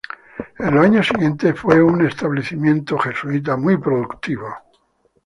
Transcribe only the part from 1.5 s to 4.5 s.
fue un establecimiento jesuita muy productivo.